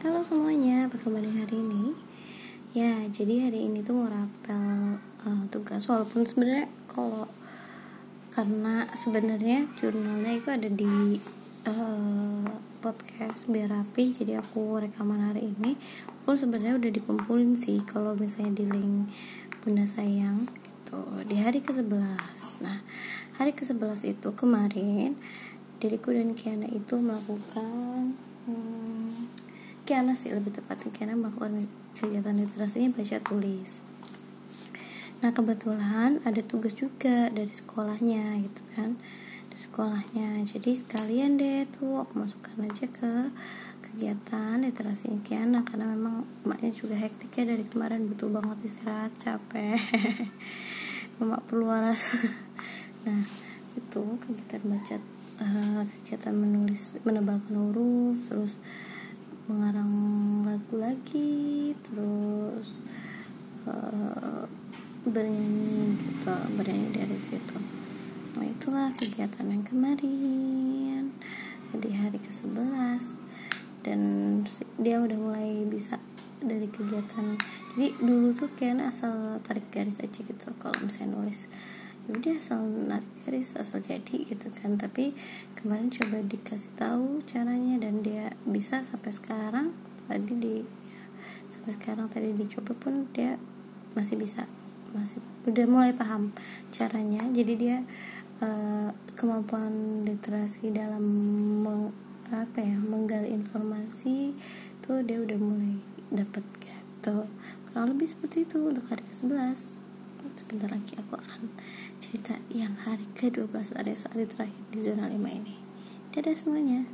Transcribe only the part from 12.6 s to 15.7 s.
podcast biar rapi jadi aku rekaman hari